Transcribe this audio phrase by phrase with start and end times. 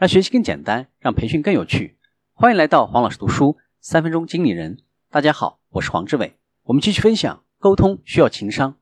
[0.00, 1.98] 让学习更简单，让培训更有趣。
[2.32, 4.78] 欢迎来到黄老师读书三分钟经理人。
[5.10, 6.38] 大家好，我是黄志伟。
[6.62, 8.78] 我们继续分享，沟通需要情商。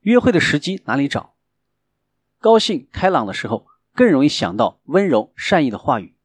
[0.00, 1.36] 约会的时机哪里找？
[2.40, 6.16] 高兴开朗的时候，更容易想到温柔善意的话语；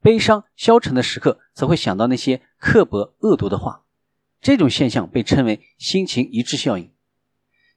[0.00, 3.84] 悲伤消沉的时刻，则会想到那些刻薄恶毒的话。
[4.40, 6.90] 这种现象被称为心情一致效应。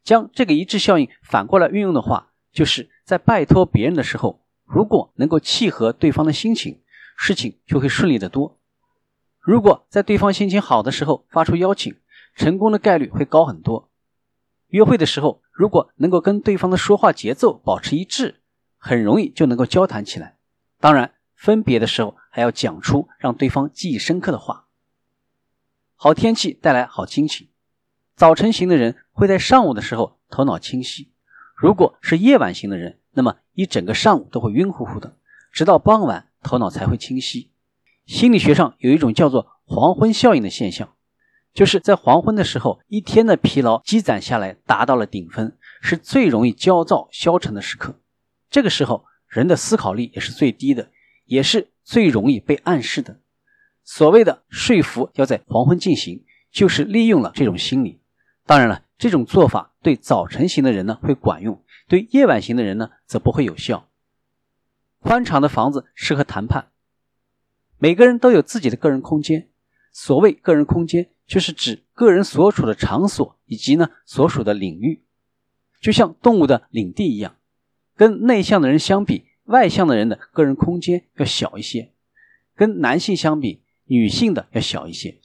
[0.02, 4.45] 将这个一致效应反过来运用的话，就是在拜托别人的时候。
[4.66, 6.82] 如果能够契合对方的心情，
[7.16, 8.60] 事情就会顺利得多。
[9.40, 11.96] 如果在对方心情好的时候发出邀请，
[12.36, 13.90] 成功的概率会高很多。
[14.70, 18.42] 约会的时候，如果能够跟对方的说话节奏保持一致，
[18.78, 20.38] 很容易就能够交谈起来。
[20.80, 24.66] 当然，分别的时候还要讲出让对方记忆深刻的话。
[25.96, 27.48] 好天气带来好心情。
[28.16, 31.12] 早晨型的人会在上午的时候头脑清晰，
[31.56, 33.00] 如果是夜晚型的人。
[33.12, 35.16] 那么一整个上午都会晕乎乎的，
[35.52, 37.50] 直到傍晚头脑才会清晰。
[38.06, 40.94] 心理学上有一种叫做黄昏效应的现象，
[41.54, 48.00] 就是在黄昏的时候，一天的疲劳积攒下来达到了顶峰，是最容易焦躁消沉的时刻。
[48.52, 50.92] 这个时候人的思考力也是最低的，
[51.26, 53.20] 也是最容易被暗示的。
[53.84, 58.02] 所谓的说服要在黄昏进行，就是利用了这种心理。
[58.46, 61.64] 当然了，这种做法对早晨型的人呢会管用。
[61.88, 63.88] 对夜晚型的人呢，则不会有效。
[65.00, 66.72] 宽敞的房子适合谈判。
[67.78, 69.52] 每个人都有自己的个人空间。
[69.92, 75.04] 所谓个人空间，就是指个人所处的场所以及呢所属的领域，
[75.80, 77.36] 就像动物的领地一样。
[77.96, 81.92] 跟内向的人相比，外向的人的个人空间要小一些；
[82.56, 85.22] 跟男性相比，女性的要小一些。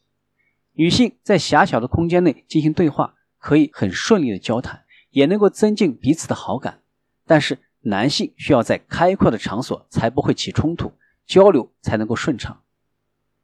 [0.74, 4.84] 女性在狭小的空间内进行对话，可以很顺利的交谈。
[5.10, 6.83] 也能够增进彼此的好感，
[7.27, 10.92] 但是男性需要在开阔的场所才不会起冲突，
[11.27, 12.62] 交流才能够顺畅。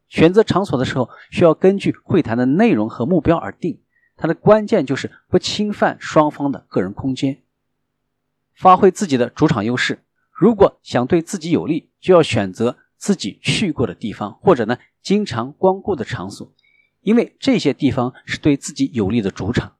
[0.09, 3.81] 选择场所的时候，需要根据会谈的内容和目标而定，
[4.17, 7.43] 它的关键就是不侵犯双方的个人空间，
[8.55, 10.05] 发挥自己的主场优势。
[10.31, 16.55] 如果想对自己有利，就要选择自己去过的地方，或者呢经常光顾的场所，
[17.01, 19.76] 因为这些地方是对自己有利的主场。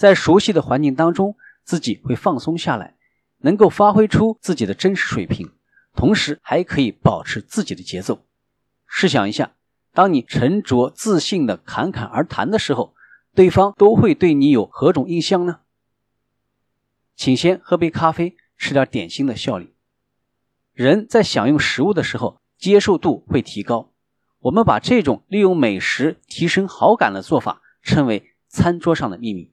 [0.00, 2.96] 在熟悉的环境当中，自己会放松下来，
[3.40, 5.52] 能够发挥出自己的真实水平，
[5.94, 8.24] 同时还可以保持自己的节奏。
[8.86, 9.52] 试想一下，
[9.92, 12.94] 当你沉着自信的侃侃而谈的时候，
[13.34, 15.60] 对方都会对你有何种印象呢？
[17.14, 19.74] 请先喝杯咖啡，吃点点心的效力。
[20.72, 23.92] 人在享用食物的时候，接受度会提高。
[24.38, 29.52] 我们把这种利用美食提升好感的做法称为“餐桌上的秘密”。